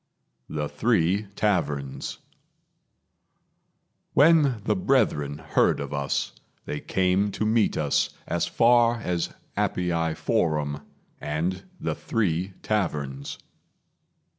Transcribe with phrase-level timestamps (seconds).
[0.49, 2.17] The Three Taverns
[4.13, 6.31] When the brethren heard of us,
[6.65, 10.81] they came to meet us as far as Appii Forum,
[11.19, 13.37] and The Three Taverns.